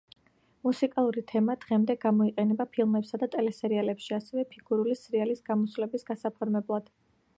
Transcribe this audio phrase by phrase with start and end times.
[0.67, 6.91] მუსიკალური თემა დღემდე გამოიყენება ფილმებსა და ტელესერიალებში, ასევე ფიგურული სრიალის გამოსვლების გასაფორმებლად.